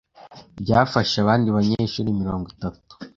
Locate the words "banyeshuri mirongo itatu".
1.55-2.93